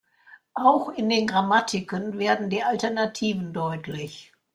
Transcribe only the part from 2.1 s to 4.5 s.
werden die Alternativen deutlich.